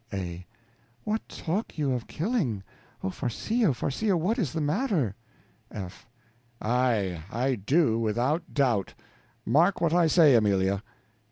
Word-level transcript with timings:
A. 0.11 0.47
What, 1.03 1.29
talk 1.29 1.77
you 1.77 1.93
of 1.93 2.07
killing? 2.07 2.63
Oh, 3.03 3.11
Farcillo, 3.11 3.71
Farcillo, 3.71 4.17
what 4.19 4.39
is 4.39 4.51
the 4.51 4.59
matter? 4.59 5.13
F. 5.69 6.09
Aye, 6.59 7.23
I 7.31 7.53
do, 7.53 7.99
without 7.99 8.51
doubt; 8.55 8.95
mark 9.45 9.79
what 9.79 9.93
I 9.93 10.07
say, 10.07 10.33
Amelia. 10.33 10.81